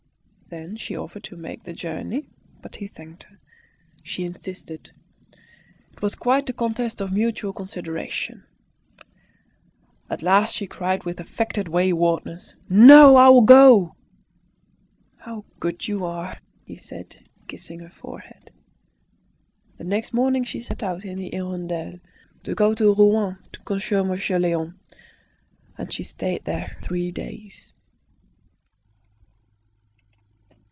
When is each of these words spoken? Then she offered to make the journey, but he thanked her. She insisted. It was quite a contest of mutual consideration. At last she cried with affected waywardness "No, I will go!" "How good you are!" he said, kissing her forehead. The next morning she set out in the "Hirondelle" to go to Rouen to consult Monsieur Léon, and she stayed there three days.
Then 0.49 0.75
she 0.75 0.97
offered 0.97 1.23
to 1.23 1.37
make 1.37 1.63
the 1.63 1.71
journey, 1.71 2.27
but 2.61 2.75
he 2.75 2.87
thanked 2.87 3.23
her. 3.23 3.39
She 4.03 4.25
insisted. 4.25 4.91
It 5.93 6.01
was 6.01 6.13
quite 6.13 6.49
a 6.49 6.53
contest 6.53 6.99
of 6.99 7.13
mutual 7.13 7.53
consideration. 7.53 8.43
At 10.09 10.21
last 10.21 10.53
she 10.53 10.67
cried 10.67 11.05
with 11.05 11.21
affected 11.21 11.69
waywardness 11.69 12.53
"No, 12.67 13.15
I 13.15 13.29
will 13.29 13.43
go!" 13.43 13.95
"How 15.19 15.45
good 15.61 15.87
you 15.87 16.03
are!" 16.03 16.35
he 16.65 16.75
said, 16.75 17.15
kissing 17.47 17.79
her 17.79 17.89
forehead. 17.89 18.51
The 19.77 19.85
next 19.85 20.11
morning 20.11 20.43
she 20.43 20.59
set 20.59 20.83
out 20.83 21.05
in 21.05 21.17
the 21.17 21.31
"Hirondelle" 21.31 22.01
to 22.43 22.55
go 22.55 22.73
to 22.73 22.93
Rouen 22.93 23.37
to 23.53 23.59
consult 23.61 24.07
Monsieur 24.07 24.37
Léon, 24.37 24.75
and 25.77 25.93
she 25.93 26.03
stayed 26.03 26.43
there 26.43 26.75
three 26.81 27.09
days. 27.09 27.71